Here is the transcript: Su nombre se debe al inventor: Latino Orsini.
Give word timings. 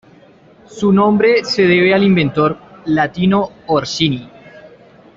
Su 0.65 0.91
nombre 0.91 1.43
se 1.45 1.61
debe 1.61 1.93
al 1.93 2.01
inventor: 2.03 2.57
Latino 2.85 3.51
Orsini. 3.67 4.27